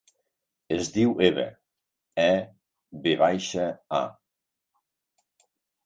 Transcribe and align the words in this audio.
Es 0.77 0.87
diu 0.95 1.13
Eva: 1.27 1.45
e, 2.25 2.35
ve 3.05 3.17
baixa, 3.23 3.71
a. 4.03 5.41